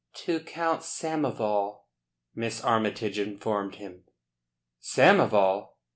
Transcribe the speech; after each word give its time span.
"To 0.15 0.39
Count 0.39 0.81
Samoval," 0.81 1.81
Miss 2.33 2.59
Armytage 2.63 3.19
informed 3.19 3.75
him. 3.75 4.05
"Samoval!" 4.81 5.73